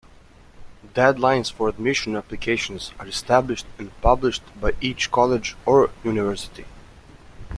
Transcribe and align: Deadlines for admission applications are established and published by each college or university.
Deadlines 0.95 1.53
for 1.53 1.69
admission 1.69 2.15
applications 2.15 2.91
are 2.99 3.05
established 3.05 3.67
and 3.77 3.91
published 4.01 4.41
by 4.59 4.71
each 4.81 5.11
college 5.11 5.55
or 5.63 5.91
university. 6.03 6.65